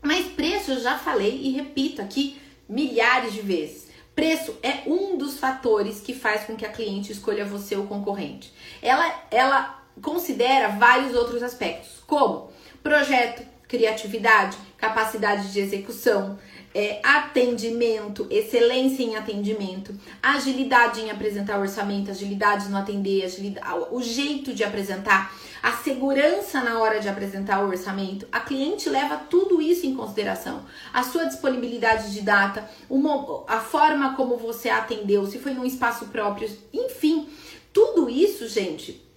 Mas 0.00 0.26
preço 0.26 0.70
eu 0.70 0.80
já 0.80 0.96
falei 0.96 1.40
e 1.42 1.50
repito 1.50 2.00
aqui 2.00 2.40
milhares 2.68 3.32
de 3.32 3.40
vezes. 3.40 3.89
Preço 4.20 4.54
é 4.62 4.82
um 4.86 5.16
dos 5.16 5.38
fatores 5.38 5.98
que 5.98 6.12
faz 6.12 6.44
com 6.44 6.54
que 6.54 6.66
a 6.66 6.68
cliente 6.68 7.10
escolha 7.10 7.42
você 7.42 7.74
ou 7.74 7.86
concorrente. 7.86 8.52
Ela, 8.82 9.24
ela 9.30 9.82
considera 10.02 10.68
vários 10.68 11.14
outros 11.14 11.42
aspectos, 11.42 12.02
como 12.06 12.50
projeto, 12.82 13.42
criatividade, 13.66 14.58
capacidade 14.76 15.50
de 15.50 15.60
execução, 15.60 16.38
é, 16.74 17.00
atendimento, 17.02 18.26
excelência 18.30 19.02
em 19.02 19.16
atendimento, 19.16 19.94
agilidade 20.22 21.00
em 21.00 21.10
apresentar 21.10 21.58
orçamento, 21.58 22.10
agilidade 22.10 22.68
no 22.68 22.76
atender, 22.76 23.24
agilidade, 23.24 23.86
o 23.90 24.00
jeito 24.00 24.54
de 24.54 24.62
apresentar, 24.62 25.34
a 25.62 25.72
segurança 25.72 26.62
na 26.62 26.78
hora 26.78 27.00
de 27.00 27.08
apresentar 27.08 27.62
o 27.62 27.68
orçamento. 27.68 28.26
A 28.32 28.40
cliente 28.40 28.88
leva 28.88 29.16
tudo 29.16 29.60
isso 29.60 29.84
em 29.84 29.94
consideração. 29.94 30.64
A 30.92 31.02
sua 31.02 31.24
disponibilidade 31.24 32.12
de 32.12 32.22
data, 32.22 32.68
uma, 32.88 33.44
a 33.46 33.60
forma 33.60 34.14
como 34.14 34.36
você 34.36 34.70
atendeu, 34.70 35.26
se 35.26 35.38
foi 35.38 35.52
num 35.52 35.64
espaço 35.64 36.06
próprio, 36.06 36.48
enfim, 36.72 37.28
tudo 37.72 38.08
isso, 38.08 38.48
gente, 38.48 39.09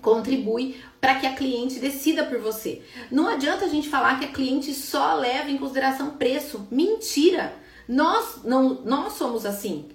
contribui 0.00 0.76
para 1.00 1.16
que 1.16 1.26
a 1.26 1.34
cliente 1.34 1.78
decida 1.78 2.24
por 2.24 2.38
você. 2.38 2.82
Não 3.10 3.28
adianta 3.28 3.64
a 3.64 3.68
gente 3.68 3.88
falar 3.88 4.18
que 4.18 4.24
a 4.24 4.32
cliente 4.32 4.72
só 4.74 5.14
leva 5.14 5.50
em 5.50 5.58
consideração 5.58 6.10
preço. 6.10 6.66
Mentira! 6.70 7.54
Nós 7.88 8.42
não 8.44 8.82
nós 8.84 9.12
somos 9.12 9.46
assim. 9.46 9.88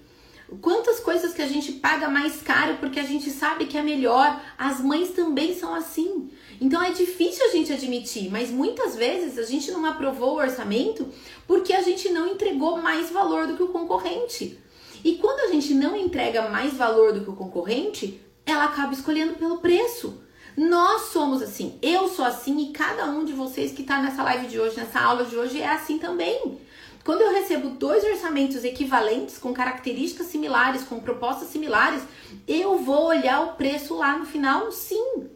Quantas 0.60 1.00
coisas 1.00 1.34
que 1.34 1.42
a 1.42 1.48
gente 1.48 1.72
paga 1.74 2.10
mais 2.10 2.42
caro 2.42 2.78
porque 2.78 3.00
a 3.00 3.04
gente 3.04 3.30
sabe 3.30 3.66
que 3.66 3.78
é 3.78 3.82
melhor. 3.82 4.42
As 4.58 4.82
mães 4.82 5.12
também 5.12 5.54
são 5.56 5.74
assim. 5.74 6.30
Então 6.60 6.84
é 6.84 6.92
difícil 6.92 7.46
a 7.46 7.50
gente 7.50 7.72
admitir, 7.72 8.30
mas 8.30 8.52
muitas 8.52 8.96
vezes 8.96 9.38
a 9.38 9.44
gente 9.44 9.72
não 9.72 9.86
aprovou 9.86 10.34
o 10.34 10.40
orçamento 10.40 11.08
porque 11.48 11.74
a 11.74 11.82
gente 11.82 12.10
não 12.10 12.28
entregou 12.28 12.78
mais 12.78 13.10
valor 13.10 13.48
do 13.48 13.56
que 13.56 13.64
o 13.64 13.70
concorrente. 13.70 14.60
E 15.04 15.16
quando 15.16 15.40
a 15.40 15.48
gente 15.48 15.74
não 15.74 15.96
entrega 15.96 16.50
mais 16.50 16.74
valor 16.74 17.14
do 17.14 17.22
que 17.22 17.30
o 17.30 17.36
concorrente, 17.36 18.22
ela 18.52 18.66
acaba 18.66 18.94
escolhendo 18.94 19.34
pelo 19.34 19.58
preço. 19.58 20.22
Nós 20.56 21.04
somos 21.14 21.42
assim, 21.42 21.80
eu 21.82 22.08
sou 22.10 22.26
assim 22.26 22.60
e 22.60 22.74
cada 22.74 23.06
um 23.06 23.24
de 23.24 23.32
vocês 23.32 23.72
que 23.72 23.82
está 23.82 24.02
nessa 24.02 24.22
live 24.22 24.48
de 24.48 24.60
hoje, 24.60 24.78
nessa 24.78 25.00
aula 25.00 25.24
de 25.26 25.36
hoje, 25.36 25.62
é 25.62 25.70
assim 25.70 25.98
também. 25.98 26.60
Quando 27.04 27.22
eu 27.22 27.32
recebo 27.32 27.70
dois 27.70 28.04
orçamentos 28.04 28.64
equivalentes, 28.64 29.38
com 29.38 29.54
características 29.54 30.28
similares, 30.28 30.84
com 30.84 31.00
propostas 31.00 31.48
similares, 31.48 32.04
eu 32.48 32.78
vou 32.78 33.06
olhar 33.06 33.42
o 33.42 33.54
preço 33.54 33.96
lá 33.96 34.18
no 34.18 34.26
final, 34.26 34.72
sim. 34.72 35.28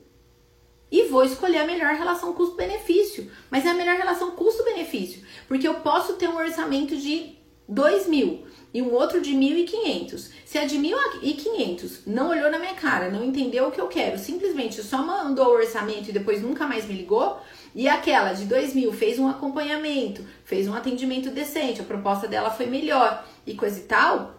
E 0.91 1.03
vou 1.03 1.23
escolher 1.23 1.59
a 1.59 1.65
melhor 1.65 1.95
relação 1.95 2.33
custo-benefício. 2.33 3.31
Mas 3.49 3.65
é 3.65 3.69
a 3.69 3.73
melhor 3.73 3.97
relação 3.97 4.31
custo-benefício. 4.31 5.25
Porque 5.47 5.67
eu 5.67 5.75
posso 5.75 6.13
ter 6.13 6.29
um 6.29 6.37
orçamento 6.37 6.95
de 6.95 7.35
2 7.67 8.07
mil 8.07 8.45
e 8.75 8.81
um 8.81 8.91
outro 8.91 9.21
de 9.21 9.31
1.500. 9.31 10.31
Se 10.43 10.57
a 10.57 10.65
de 10.65 10.77
1.500 10.77 11.99
não 12.05 12.27
olhou 12.27 12.51
na 12.51 12.59
minha 12.59 12.73
cara, 12.73 13.09
não 13.09 13.23
entendeu 13.23 13.69
o 13.69 13.71
que 13.71 13.79
eu 13.79 13.87
quero, 13.87 14.19
simplesmente 14.19 14.83
só 14.83 14.97
mandou 14.97 15.47
o 15.47 15.55
orçamento 15.55 16.09
e 16.09 16.11
depois 16.11 16.41
nunca 16.41 16.67
mais 16.67 16.85
me 16.85 16.93
ligou, 16.93 17.39
e 17.73 17.87
aquela 17.87 18.33
de 18.33 18.45
2.000 18.45 18.91
fez 18.91 19.17
um 19.17 19.29
acompanhamento, 19.29 20.25
fez 20.43 20.67
um 20.67 20.73
atendimento 20.73 21.29
decente, 21.29 21.79
a 21.79 21.85
proposta 21.85 22.27
dela 22.27 22.51
foi 22.51 22.65
melhor 22.65 23.25
e 23.47 23.53
coisa 23.53 23.79
e 23.79 23.83
tal, 23.83 24.35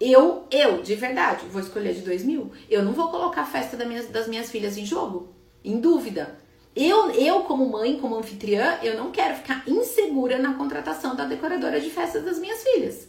eu, 0.00 0.46
eu, 0.50 0.80
de 0.80 0.94
verdade, 0.94 1.44
vou 1.50 1.60
escolher 1.60 1.92
de 1.92 2.10
2.000. 2.10 2.50
Eu 2.70 2.82
não 2.82 2.94
vou 2.94 3.10
colocar 3.10 3.42
a 3.42 3.46
festa 3.46 3.76
das 3.76 3.86
minhas, 3.86 4.06
das 4.06 4.26
minhas 4.26 4.50
filhas 4.50 4.78
em 4.78 4.86
jogo, 4.86 5.34
em 5.62 5.78
dúvida. 5.78 6.38
Eu, 6.76 7.10
eu, 7.12 7.40
como 7.42 7.70
mãe, 7.70 7.98
como 8.00 8.16
anfitriã, 8.16 8.78
eu 8.82 8.96
não 8.96 9.12
quero 9.12 9.36
ficar 9.36 9.62
insegura 9.66 10.38
na 10.38 10.54
contratação 10.54 11.14
da 11.14 11.24
decoradora 11.24 11.80
de 11.80 11.88
festas 11.88 12.24
das 12.24 12.38
minhas 12.38 12.62
filhas. 12.64 13.08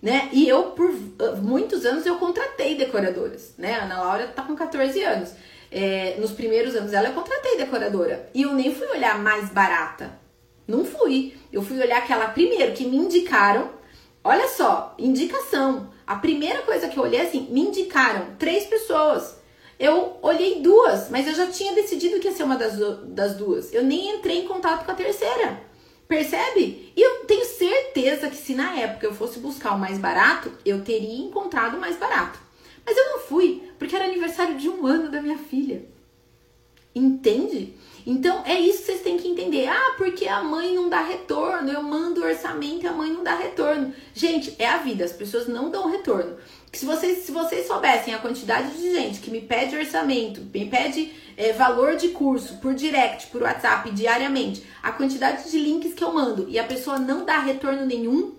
Né? 0.00 0.28
E 0.32 0.48
eu, 0.48 0.62
por 0.72 0.94
ah, 1.18 1.32
muitos 1.36 1.84
anos, 1.84 2.06
eu 2.06 2.16
contratei 2.16 2.76
decoradoras. 2.76 3.54
Né? 3.58 3.74
A 3.74 3.84
Ana 3.84 4.02
Laura 4.02 4.28
tá 4.28 4.42
com 4.42 4.54
14 4.54 5.02
anos. 5.02 5.32
É, 5.72 6.16
nos 6.18 6.32
primeiros 6.32 6.74
anos 6.74 6.92
dela, 6.92 7.08
eu 7.08 7.14
contratei 7.14 7.56
decoradora. 7.56 8.30
E 8.32 8.42
eu 8.42 8.54
nem 8.54 8.74
fui 8.74 8.86
olhar 8.86 9.18
mais 9.18 9.50
barata. 9.50 10.18
Não 10.66 10.84
fui. 10.84 11.36
Eu 11.52 11.62
fui 11.62 11.80
olhar 11.80 11.98
aquela 11.98 12.28
primeiro 12.28 12.72
que 12.72 12.86
me 12.86 12.96
indicaram. 12.96 13.70
Olha 14.22 14.48
só, 14.48 14.94
indicação. 14.98 15.90
A 16.06 16.16
primeira 16.16 16.62
coisa 16.62 16.88
que 16.88 16.96
eu 16.96 17.02
olhei 17.02 17.20
assim, 17.20 17.48
me 17.50 17.60
indicaram 17.60 18.34
três 18.38 18.66
pessoas. 18.66 19.39
Eu 19.80 20.18
olhei 20.20 20.60
duas, 20.60 21.08
mas 21.08 21.26
eu 21.26 21.34
já 21.34 21.46
tinha 21.46 21.74
decidido 21.74 22.20
que 22.20 22.28
ia 22.28 22.34
ser 22.34 22.42
uma 22.42 22.56
das, 22.56 22.78
das 23.06 23.34
duas. 23.34 23.72
Eu 23.72 23.82
nem 23.82 24.14
entrei 24.14 24.40
em 24.40 24.46
contato 24.46 24.84
com 24.84 24.90
a 24.90 24.94
terceira. 24.94 25.58
Percebe? 26.06 26.92
E 26.94 27.00
eu 27.00 27.24
tenho 27.24 27.46
certeza 27.46 28.28
que 28.28 28.36
se 28.36 28.54
na 28.54 28.76
época 28.76 29.06
eu 29.06 29.14
fosse 29.14 29.38
buscar 29.38 29.74
o 29.74 29.78
mais 29.78 29.96
barato, 29.96 30.52
eu 30.66 30.84
teria 30.84 31.24
encontrado 31.24 31.78
o 31.78 31.80
mais 31.80 31.96
barato. 31.96 32.38
Mas 32.84 32.94
eu 32.94 33.04
não 33.06 33.20
fui, 33.20 33.70
porque 33.78 33.96
era 33.96 34.04
aniversário 34.04 34.58
de 34.58 34.68
um 34.68 34.86
ano 34.86 35.10
da 35.10 35.22
minha 35.22 35.38
filha. 35.38 35.82
Entende? 36.94 37.74
Então 38.04 38.42
é 38.44 38.58
isso 38.60 38.80
que 38.80 38.84
vocês 38.86 39.02
têm 39.02 39.16
que 39.16 39.28
entender. 39.28 39.66
Ah, 39.66 39.94
porque 39.96 40.26
a 40.26 40.42
mãe 40.42 40.74
não 40.74 40.90
dá 40.90 41.00
retorno, 41.00 41.70
eu 41.70 41.82
mando 41.82 42.22
orçamento 42.22 42.84
e 42.84 42.86
a 42.86 42.92
mãe 42.92 43.10
não 43.10 43.22
dá 43.22 43.34
retorno. 43.34 43.94
Gente, 44.12 44.54
é 44.58 44.66
a 44.66 44.78
vida, 44.78 45.04
as 45.04 45.12
pessoas 45.12 45.48
não 45.48 45.70
dão 45.70 45.90
retorno. 45.90 46.36
Se 46.72 46.86
vocês, 46.86 47.24
se 47.24 47.32
vocês 47.32 47.66
soubessem 47.66 48.14
a 48.14 48.18
quantidade 48.18 48.72
de 48.76 48.92
gente 48.92 49.20
que 49.20 49.30
me 49.30 49.40
pede 49.40 49.76
orçamento, 49.76 50.40
me 50.40 50.66
pede 50.66 51.12
é, 51.36 51.52
valor 51.52 51.96
de 51.96 52.08
curso 52.08 52.58
por 52.58 52.74
direct, 52.74 53.26
por 53.26 53.42
WhatsApp, 53.42 53.90
diariamente, 53.90 54.62
a 54.82 54.92
quantidade 54.92 55.50
de 55.50 55.58
links 55.58 55.94
que 55.94 56.04
eu 56.04 56.12
mando 56.12 56.46
e 56.48 56.58
a 56.58 56.64
pessoa 56.64 56.98
não 56.98 57.24
dá 57.24 57.40
retorno 57.40 57.84
nenhum, 57.84 58.34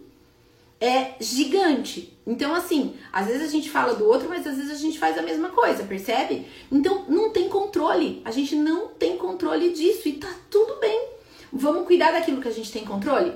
é 0.80 1.14
gigante. 1.20 2.18
Então, 2.26 2.56
assim, 2.56 2.96
às 3.14 3.28
vezes 3.28 3.44
a 3.44 3.52
gente 3.52 3.70
fala 3.70 3.94
do 3.94 4.08
outro, 4.08 4.28
mas 4.28 4.48
às 4.48 4.58
vezes 4.58 4.72
a 4.72 4.82
gente 4.82 4.98
faz 4.98 5.18
a 5.18 5.22
mesma 5.22 5.50
coisa, 5.50 5.84
percebe? 5.84 6.48
Então, 6.72 7.06
não 7.08 7.30
tem 7.30 7.48
controle. 7.48 8.22
A 8.26 8.32
gente 8.32 8.56
não 8.56 8.88
tem 8.88 9.18
controle 9.18 9.72
disso 9.74 10.08
e 10.08 10.14
tá 10.14 10.34
tudo 10.50 10.80
bem. 10.80 11.10
Vamos 11.54 11.86
cuidar 11.86 12.12
daquilo 12.12 12.42
que 12.42 12.48
a 12.48 12.54
gente 12.54 12.72
tem 12.72 12.84
controle? 12.84 13.34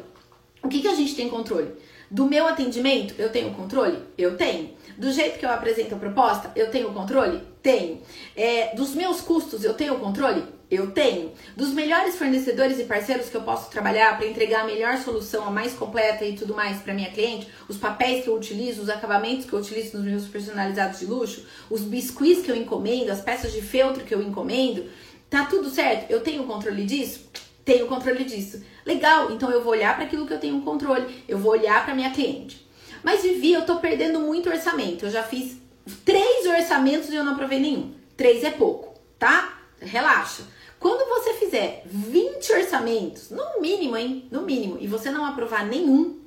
O 0.64 0.68
que, 0.68 0.82
que 0.82 0.88
a 0.88 0.96
gente 0.96 1.16
tem 1.16 1.30
controle? 1.30 1.72
Do 2.10 2.26
meu 2.26 2.48
atendimento, 2.48 3.16
eu 3.18 3.30
tenho 3.30 3.54
controle? 3.54 4.00
Eu 4.18 4.38
tenho. 4.38 4.72
Do 4.98 5.12
jeito 5.12 5.40
que 5.40 5.46
eu 5.46 5.50
apresento 5.50 5.96
a 5.96 5.98
proposta, 5.98 6.52
eu 6.56 6.70
tenho 6.70 6.94
controle? 6.94 7.42
Tenho. 7.62 8.02
É, 8.36 8.76
dos 8.76 8.94
meus 8.94 9.22
custos, 9.22 9.64
eu 9.64 9.74
tenho 9.74 10.00
controle? 10.00 10.44
Eu 10.70 10.92
tenho. 10.92 11.32
Dos 11.56 11.70
melhores 11.70 12.16
fornecedores 12.16 12.80
e 12.80 12.86
parceiros 12.86 13.30
que 13.30 13.36
eu 13.36 13.42
posso 13.42 13.70
trabalhar 13.70 14.18
para 14.18 14.28
entregar 14.28 14.62
a 14.62 14.66
melhor 14.66 14.98
solução, 14.98 15.46
a 15.46 15.52
mais 15.52 15.74
completa 15.74 16.26
e 16.26 16.36
tudo 16.36 16.56
mais 16.56 16.78
para 16.78 16.94
minha 16.94 17.12
cliente, 17.12 17.48
os 17.68 17.78
papéis 17.78 18.24
que 18.24 18.30
eu 18.30 18.36
utilizo, 18.36 18.82
os 18.82 18.90
acabamentos 18.90 19.46
que 19.46 19.54
eu 19.54 19.60
utilizo 19.60 19.98
nos 19.98 20.06
meus 20.06 20.28
personalizados 20.28 21.00
de 21.00 21.06
luxo, 21.06 21.46
os 21.70 21.82
biscuits 21.82 22.44
que 22.44 22.52
eu 22.52 22.56
encomendo, 22.56 23.12
as 23.12 23.22
peças 23.22 23.52
de 23.52 23.62
feltro 23.62 24.04
que 24.04 24.14
eu 24.14 24.22
encomendo, 24.22 24.86
tá 25.30 25.46
tudo 25.46 25.70
certo? 25.70 26.10
Eu 26.10 26.22
tenho 26.22 26.44
controle 26.46 26.84
disso? 26.84 27.30
Tenho 27.66 27.88
controle 27.88 28.24
disso. 28.24 28.64
Legal, 28.86 29.32
então 29.32 29.50
eu 29.50 29.64
vou 29.64 29.74
olhar 29.74 29.96
para 29.96 30.06
aquilo 30.06 30.28
que 30.28 30.34
eu 30.34 30.40
tenho 30.40 30.62
controle, 30.62 31.24
eu 31.28 31.40
vou 31.40 31.52
olhar 31.52 31.84
para 31.84 31.96
minha 31.96 32.12
cliente. 32.12 32.66
Mas 33.04 33.24
Vivi, 33.24 33.54
eu 33.54 33.66
tô 33.66 33.78
perdendo 33.78 34.20
muito 34.20 34.50
orçamento. 34.50 35.06
Eu 35.06 35.12
já 35.12 35.24
fiz 35.24 35.58
três 36.06 36.46
orçamentos 36.46 37.10
e 37.10 37.16
eu 37.16 37.24
não 37.24 37.34
aprovei 37.34 37.60
nenhum. 37.60 37.94
Três 38.16 38.44
é 38.44 38.52
pouco, 38.52 39.00
tá? 39.18 39.60
Relaxa. 39.80 40.44
Quando 40.80 41.08
você 41.10 41.34
fizer 41.34 41.84
20 41.86 42.52
orçamentos, 42.54 43.32
no 43.32 43.60
mínimo, 43.60 43.98
hein? 43.98 44.28
No 44.30 44.44
mínimo, 44.44 44.78
e 44.80 44.88
você 44.88 45.10
não 45.10 45.26
aprovar 45.26 45.66
nenhum, 45.66 46.20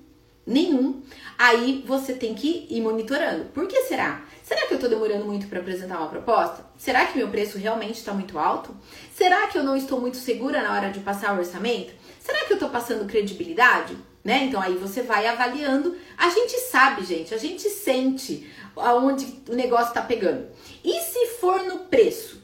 nenhum, 0.44 1.00
aí 1.38 1.84
você 1.86 2.14
tem 2.14 2.34
que 2.34 2.66
ir 2.68 2.80
monitorando. 2.80 3.44
Por 3.46 3.68
que 3.68 3.82
será? 3.82 4.24
Será 4.48 4.66
que 4.66 4.72
eu 4.72 4.80
tô 4.80 4.88
demorando 4.88 5.26
muito 5.26 5.46
para 5.46 5.60
apresentar 5.60 5.98
uma 5.98 6.08
proposta? 6.08 6.64
Será 6.78 7.04
que 7.04 7.18
meu 7.18 7.28
preço 7.28 7.58
realmente 7.58 7.96
está 7.96 8.14
muito 8.14 8.38
alto? 8.38 8.74
Será 9.14 9.46
que 9.46 9.58
eu 9.58 9.62
não 9.62 9.76
estou 9.76 10.00
muito 10.00 10.16
segura 10.16 10.62
na 10.62 10.72
hora 10.72 10.90
de 10.90 11.00
passar 11.00 11.34
o 11.34 11.38
orçamento? 11.38 11.92
Será 12.18 12.46
que 12.46 12.54
eu 12.54 12.58
tô 12.58 12.70
passando 12.70 13.06
credibilidade? 13.06 13.94
né? 14.24 14.44
Então 14.44 14.60
aí 14.60 14.74
você 14.74 15.02
vai 15.02 15.26
avaliando. 15.26 15.96
A 16.16 16.28
gente 16.30 16.58
sabe, 16.60 17.04
gente, 17.04 17.34
a 17.34 17.38
gente 17.38 17.68
sente 17.68 18.50
aonde 18.76 19.42
o 19.48 19.54
negócio 19.54 19.94
tá 19.94 20.02
pegando. 20.02 20.48
E 20.82 21.00
se 21.00 21.26
for 21.40 21.62
no 21.64 21.80
preço? 21.80 22.42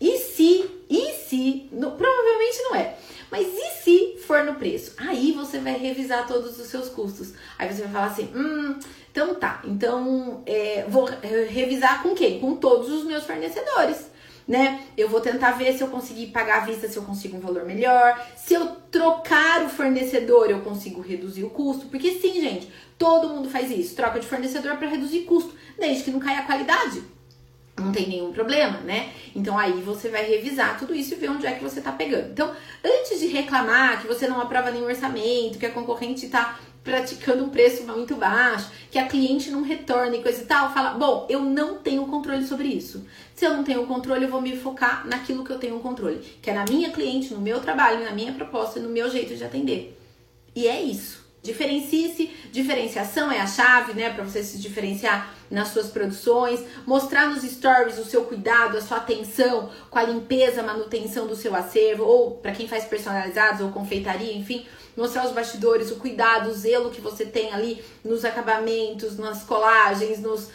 E 0.00 0.18
se, 0.18 0.68
e 0.90 1.12
se, 1.12 1.68
no, 1.72 1.92
provavelmente 1.92 2.62
não 2.62 2.74
é. 2.74 2.96
Mas 3.30 3.48
e 3.48 3.82
se 3.82 4.18
for 4.26 4.44
no 4.44 4.54
preço? 4.54 4.94
Aí 4.98 5.32
você 5.32 5.53
vai 5.64 5.76
revisar 5.76 6.26
todos 6.26 6.58
os 6.58 6.68
seus 6.68 6.88
custos. 6.88 7.32
Aí 7.58 7.72
você 7.72 7.82
vai 7.82 7.92
falar 7.92 8.06
assim, 8.06 8.30
hum, 8.34 8.78
então 9.10 9.34
tá. 9.34 9.62
Então 9.64 10.42
é, 10.46 10.84
vou 10.88 11.08
revisar 11.48 12.02
com 12.02 12.14
quem? 12.14 12.38
Com 12.38 12.56
todos 12.56 12.88
os 12.90 13.04
meus 13.04 13.24
fornecedores 13.24 14.14
né? 14.46 14.84
Eu 14.96 15.08
vou 15.08 15.20
tentar 15.20 15.52
ver 15.52 15.72
se 15.72 15.82
eu 15.82 15.88
conseguir 15.88 16.26
pagar 16.26 16.62
à 16.62 16.66
vista, 16.66 16.88
se 16.88 16.96
eu 16.96 17.02
consigo 17.02 17.36
um 17.36 17.40
valor 17.40 17.64
melhor. 17.64 18.22
Se 18.36 18.54
eu 18.54 18.66
trocar 18.90 19.64
o 19.64 19.68
fornecedor, 19.68 20.50
eu 20.50 20.60
consigo 20.60 21.00
reduzir 21.00 21.44
o 21.44 21.50
custo. 21.50 21.86
Porque 21.86 22.12
sim, 22.12 22.40
gente, 22.40 22.70
todo 22.98 23.28
mundo 23.28 23.48
faz 23.48 23.70
isso. 23.70 23.96
Troca 23.96 24.20
de 24.20 24.26
fornecedor 24.26 24.76
para 24.76 24.88
reduzir 24.88 25.20
custo, 25.20 25.54
desde 25.78 26.04
que 26.04 26.10
não 26.10 26.20
caia 26.20 26.40
a 26.40 26.44
qualidade. 26.44 27.02
Não 27.76 27.90
tem 27.90 28.08
nenhum 28.08 28.32
problema, 28.32 28.78
né? 28.80 29.12
Então 29.34 29.58
aí 29.58 29.80
você 29.82 30.08
vai 30.08 30.24
revisar 30.24 30.78
tudo 30.78 30.94
isso 30.94 31.14
e 31.14 31.16
ver 31.16 31.30
onde 31.30 31.46
é 31.46 31.52
que 31.52 31.62
você 31.62 31.80
tá 31.80 31.90
pegando. 31.90 32.30
Então, 32.30 32.54
antes 32.84 33.18
de 33.18 33.26
reclamar 33.26 34.00
que 34.00 34.06
você 34.06 34.28
não 34.28 34.40
aprova 34.40 34.70
nenhum 34.70 34.86
orçamento, 34.86 35.58
que 35.58 35.66
a 35.66 35.72
concorrente 35.72 36.28
tá 36.28 36.58
praticando 36.84 37.42
um 37.42 37.48
preço 37.48 37.82
muito 37.84 38.14
baixo, 38.14 38.70
que 38.90 38.98
a 38.98 39.08
cliente 39.08 39.50
não 39.50 39.62
retorna 39.62 40.14
e 40.14 40.22
coisa 40.22 40.42
e 40.42 40.46
tal, 40.46 40.72
fala: 40.72 40.90
bom, 40.90 41.26
eu 41.28 41.40
não 41.40 41.78
tenho 41.78 42.06
controle 42.06 42.46
sobre 42.46 42.68
isso. 42.68 43.04
Se 43.34 43.44
eu 43.44 43.56
não 43.56 43.64
tenho 43.64 43.86
controle, 43.86 44.24
eu 44.24 44.30
vou 44.30 44.40
me 44.40 44.56
focar 44.56 45.04
naquilo 45.08 45.42
que 45.42 45.50
eu 45.50 45.58
tenho 45.58 45.80
controle, 45.80 46.18
que 46.40 46.50
é 46.50 46.54
na 46.54 46.64
minha 46.64 46.90
cliente, 46.90 47.34
no 47.34 47.40
meu 47.40 47.58
trabalho, 47.60 48.04
na 48.04 48.12
minha 48.12 48.32
proposta, 48.32 48.78
no 48.78 48.90
meu 48.90 49.10
jeito 49.10 49.34
de 49.34 49.42
atender. 49.42 49.98
E 50.54 50.68
é 50.68 50.80
isso. 50.80 51.23
Diferencie-se, 51.44 52.30
diferenciação 52.50 53.30
é 53.30 53.38
a 53.38 53.46
chave, 53.46 53.92
né, 53.92 54.08
para 54.08 54.24
você 54.24 54.42
se 54.42 54.58
diferenciar 54.58 55.30
nas 55.50 55.68
suas 55.68 55.88
produções, 55.88 56.64
mostrar 56.86 57.28
nos 57.28 57.42
stories 57.42 57.98
o 57.98 58.04
seu 58.06 58.24
cuidado, 58.24 58.78
a 58.78 58.80
sua 58.80 58.96
atenção 58.96 59.68
com 59.90 59.98
a 59.98 60.04
limpeza, 60.04 60.62
manutenção 60.62 61.26
do 61.26 61.36
seu 61.36 61.54
acervo, 61.54 62.02
ou 62.02 62.30
para 62.30 62.52
quem 62.52 62.66
faz 62.66 62.84
personalizados 62.86 63.60
ou 63.60 63.70
confeitaria, 63.70 64.32
enfim, 64.32 64.64
mostrar 64.96 65.26
os 65.26 65.32
bastidores, 65.32 65.90
o 65.90 65.96
cuidado, 65.96 66.48
o 66.48 66.54
zelo 66.54 66.90
que 66.90 67.02
você 67.02 67.26
tem 67.26 67.52
ali 67.52 67.84
nos 68.02 68.24
acabamentos, 68.24 69.18
nas 69.18 69.42
colagens, 69.42 70.20
nos, 70.20 70.48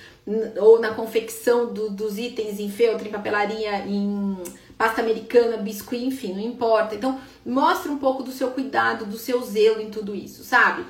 ou 0.58 0.80
na 0.80 0.94
confecção 0.94 1.74
do, 1.74 1.90
dos 1.90 2.18
itens 2.18 2.60
em 2.60 2.70
feltro, 2.70 3.08
em 3.08 3.12
papelaria, 3.12 3.86
em 3.86 4.38
pasta 4.78 5.02
americana, 5.02 5.58
biscuit, 5.58 6.06
enfim, 6.06 6.34
não 6.34 6.42
importa. 6.42 6.96
Então, 6.96 7.20
mostre 7.46 7.90
um 7.90 7.98
pouco 7.98 8.24
do 8.24 8.32
seu 8.32 8.52
cuidado, 8.52 9.06
do 9.06 9.18
seu 9.18 9.42
zelo 9.42 9.82
em 9.82 9.90
tudo 9.90 10.16
isso, 10.16 10.44
sabe? 10.44 10.86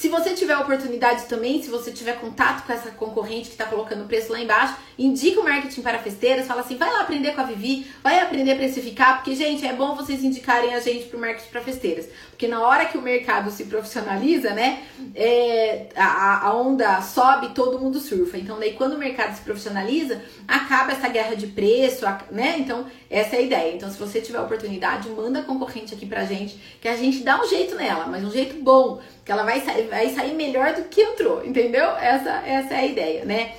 Se 0.00 0.08
você 0.08 0.32
tiver 0.32 0.56
oportunidade 0.56 1.26
também, 1.26 1.62
se 1.62 1.68
você 1.68 1.92
tiver 1.92 2.18
contato 2.18 2.64
com 2.64 2.72
essa 2.72 2.90
concorrente 2.90 3.48
que 3.48 3.52
está 3.54 3.66
colocando 3.66 4.04
o 4.04 4.06
preço 4.06 4.32
lá 4.32 4.40
embaixo, 4.40 4.74
indica 4.98 5.38
o 5.38 5.44
marketing 5.44 5.82
para 5.82 5.98
festeiras, 5.98 6.46
fala 6.46 6.62
assim, 6.62 6.78
vai 6.78 6.90
lá 6.90 7.02
aprender 7.02 7.32
com 7.34 7.42
a 7.42 7.44
Vivi, 7.44 7.86
vai 8.02 8.18
aprender 8.18 8.52
a 8.52 8.56
precificar, 8.56 9.16
porque, 9.16 9.34
gente, 9.34 9.66
é 9.66 9.74
bom 9.74 9.94
vocês 9.94 10.24
indicarem 10.24 10.72
a 10.72 10.80
gente 10.80 11.04
para 11.04 11.18
o 11.18 11.20
marketing 11.20 11.50
para 11.50 11.60
festeiras. 11.60 12.08
Porque 12.30 12.48
na 12.48 12.66
hora 12.66 12.86
que 12.86 12.96
o 12.96 13.02
mercado 13.02 13.50
se 13.50 13.64
profissionaliza, 13.66 14.54
né, 14.54 14.82
é, 15.14 15.88
a, 15.94 16.46
a 16.46 16.54
onda 16.54 17.02
sobe, 17.02 17.50
todo 17.50 17.78
mundo 17.78 18.00
surfa. 18.00 18.38
Então, 18.38 18.58
daí 18.58 18.72
quando 18.72 18.94
o 18.94 18.98
mercado 18.98 19.36
se 19.36 19.42
profissionaliza, 19.42 20.22
acaba 20.48 20.92
essa 20.92 21.10
guerra 21.10 21.34
de 21.34 21.48
preço, 21.48 22.06
né? 22.30 22.56
Então, 22.58 22.86
essa 23.10 23.36
é 23.36 23.40
a 23.40 23.42
ideia. 23.42 23.76
Então, 23.76 23.90
se 23.90 23.98
você 23.98 24.22
tiver 24.22 24.40
oportunidade, 24.40 25.10
manda 25.10 25.40
a 25.40 25.42
concorrente 25.42 25.92
aqui 25.92 26.06
pra 26.06 26.24
gente, 26.24 26.58
que 26.80 26.88
a 26.88 26.96
gente 26.96 27.22
dá 27.22 27.38
um 27.38 27.46
jeito 27.46 27.74
nela, 27.74 28.06
mas 28.06 28.24
um 28.24 28.30
jeito 28.30 28.54
bom, 28.62 29.02
que 29.30 29.32
ela 29.32 29.44
vai 29.44 29.60
sair, 29.60 29.86
vai 29.86 30.12
sair 30.12 30.34
melhor 30.34 30.74
do 30.74 30.88
que 30.88 31.00
entrou, 31.00 31.46
entendeu? 31.46 31.84
Essa, 31.84 32.44
essa 32.44 32.74
é 32.74 32.78
a 32.78 32.86
ideia, 32.86 33.24
né? 33.24 33.54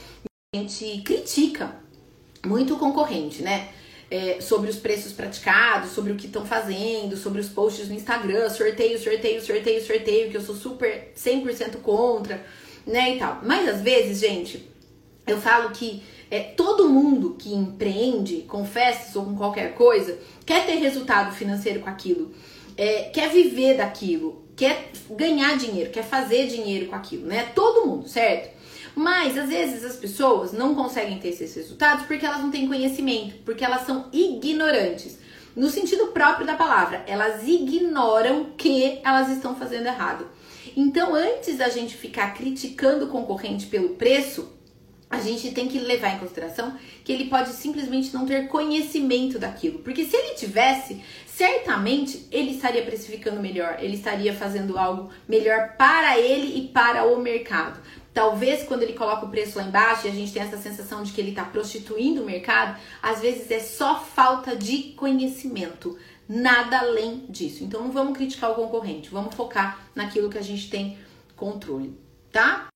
A 0.53 0.57
gente 0.57 1.01
critica 1.01 1.73
muito 2.45 2.73
o 2.73 2.77
concorrente, 2.77 3.41
né? 3.41 3.69
É, 4.09 4.41
sobre 4.41 4.69
os 4.69 4.75
preços 4.75 5.13
praticados, 5.13 5.91
sobre 5.91 6.11
o 6.11 6.17
que 6.17 6.25
estão 6.25 6.45
fazendo, 6.45 7.15
sobre 7.15 7.39
os 7.39 7.47
posts 7.47 7.87
no 7.87 7.95
Instagram, 7.95 8.49
sorteio, 8.49 8.99
sorteio, 8.99 9.41
sorteio, 9.41 9.81
sorteio, 9.81 10.29
que 10.29 10.35
eu 10.35 10.41
sou 10.41 10.55
super 10.55 11.13
100% 11.15 11.77
contra, 11.77 12.45
né, 12.85 13.15
e 13.15 13.19
tal. 13.19 13.39
Mas 13.41 13.69
às 13.69 13.79
vezes, 13.79 14.19
gente, 14.19 14.69
eu 15.25 15.39
falo 15.39 15.69
que 15.69 16.03
é, 16.29 16.41
todo 16.41 16.89
mundo 16.89 17.37
que 17.39 17.53
empreende 17.53 18.41
com 18.41 18.65
festas 18.65 19.15
ou 19.15 19.23
com 19.23 19.37
qualquer 19.37 19.73
coisa 19.75 20.19
quer 20.45 20.65
ter 20.65 20.75
resultado 20.75 21.33
financeiro 21.33 21.79
com 21.79 21.89
aquilo, 21.89 22.33
é, 22.75 23.03
quer 23.03 23.29
viver 23.29 23.77
daquilo, 23.77 24.41
quer 24.61 24.91
ganhar 25.09 25.57
dinheiro, 25.57 25.89
quer 25.89 26.03
fazer 26.03 26.45
dinheiro 26.45 26.85
com 26.85 26.95
aquilo, 26.95 27.25
né? 27.25 27.51
Todo 27.55 27.87
mundo, 27.87 28.07
certo? 28.07 28.55
Mas 28.93 29.35
às 29.35 29.49
vezes 29.49 29.83
as 29.83 29.95
pessoas 29.95 30.53
não 30.53 30.75
conseguem 30.75 31.17
ter 31.17 31.29
esses 31.29 31.55
resultados 31.55 32.05
porque 32.05 32.23
elas 32.23 32.41
não 32.41 32.51
têm 32.51 32.67
conhecimento, 32.67 33.39
porque 33.43 33.65
elas 33.65 33.87
são 33.87 34.07
ignorantes. 34.13 35.17
No 35.55 35.67
sentido 35.67 36.07
próprio 36.09 36.45
da 36.45 36.53
palavra, 36.53 37.03
elas 37.07 37.47
ignoram 37.47 38.51
que 38.55 38.99
elas 39.03 39.31
estão 39.31 39.55
fazendo 39.55 39.87
errado. 39.87 40.27
Então, 40.77 41.15
antes 41.15 41.57
da 41.57 41.67
gente 41.67 41.97
ficar 41.97 42.35
criticando 42.35 43.05
o 43.05 43.09
concorrente 43.09 43.65
pelo 43.65 43.95
preço, 43.95 44.47
a 45.11 45.19
gente 45.19 45.51
tem 45.51 45.67
que 45.67 45.77
levar 45.77 46.15
em 46.15 46.19
consideração 46.19 46.73
que 47.03 47.11
ele 47.11 47.25
pode 47.25 47.49
simplesmente 47.49 48.13
não 48.13 48.25
ter 48.25 48.47
conhecimento 48.47 49.37
daquilo. 49.37 49.79
Porque 49.79 50.05
se 50.05 50.15
ele 50.15 50.35
tivesse, 50.35 51.03
certamente 51.25 52.27
ele 52.31 52.51
estaria 52.51 52.81
precificando 52.81 53.41
melhor, 53.41 53.75
ele 53.79 53.95
estaria 53.95 54.33
fazendo 54.33 54.77
algo 54.77 55.09
melhor 55.27 55.75
para 55.77 56.17
ele 56.17 56.57
e 56.57 56.67
para 56.69 57.05
o 57.05 57.21
mercado. 57.21 57.81
Talvez 58.13 58.63
quando 58.63 58.83
ele 58.83 58.93
coloca 58.93 59.25
o 59.25 59.29
preço 59.29 59.57
lá 59.57 59.65
embaixo 59.65 60.07
e 60.07 60.09
a 60.09 60.13
gente 60.13 60.31
tem 60.31 60.41
essa 60.41 60.57
sensação 60.57 61.03
de 61.03 61.11
que 61.11 61.19
ele 61.19 61.31
está 61.31 61.43
prostituindo 61.43 62.21
o 62.21 62.25
mercado, 62.25 62.79
às 63.01 63.19
vezes 63.19 63.51
é 63.51 63.59
só 63.59 63.99
falta 63.99 64.55
de 64.55 64.93
conhecimento, 64.95 65.97
nada 66.27 66.79
além 66.79 67.25
disso. 67.27 67.65
Então 67.65 67.81
não 67.81 67.91
vamos 67.91 68.17
criticar 68.17 68.51
o 68.51 68.55
concorrente, 68.55 69.09
vamos 69.09 69.35
focar 69.35 69.87
naquilo 69.93 70.29
que 70.29 70.37
a 70.37 70.43
gente 70.43 70.69
tem 70.69 70.97
controle, 71.35 71.97
tá? 72.31 72.71